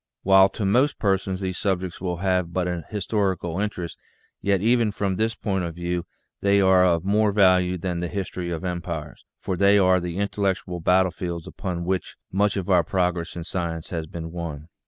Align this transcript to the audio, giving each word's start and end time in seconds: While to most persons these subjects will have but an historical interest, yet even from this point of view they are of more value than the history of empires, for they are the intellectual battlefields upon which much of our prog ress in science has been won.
While 0.23 0.49
to 0.57 0.65
most 0.65 0.97
persons 0.97 1.41
these 1.41 1.59
subjects 1.59 2.01
will 2.01 2.17
have 2.17 2.51
but 2.51 2.67
an 2.67 2.85
historical 2.89 3.59
interest, 3.59 3.99
yet 4.41 4.59
even 4.59 4.91
from 4.91 5.15
this 5.17 5.35
point 5.35 5.63
of 5.63 5.75
view 5.75 6.07
they 6.41 6.59
are 6.59 6.83
of 6.83 7.05
more 7.05 7.31
value 7.31 7.77
than 7.77 7.99
the 7.99 8.07
history 8.07 8.49
of 8.49 8.63
empires, 8.65 9.23
for 9.39 9.55
they 9.55 9.77
are 9.77 9.99
the 9.99 10.17
intellectual 10.17 10.79
battlefields 10.79 11.45
upon 11.45 11.85
which 11.85 12.15
much 12.31 12.57
of 12.57 12.67
our 12.67 12.83
prog 12.83 13.15
ress 13.17 13.35
in 13.35 13.43
science 13.43 13.91
has 13.91 14.07
been 14.07 14.31
won. 14.31 14.69